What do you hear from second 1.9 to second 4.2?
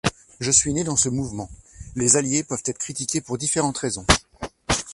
Les alliés peuvent être critiqués pour différentes raisons.